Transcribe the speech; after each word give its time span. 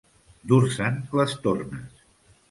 Dur-se'n 0.51 0.97
les 1.19 1.35
tornes. 1.43 2.01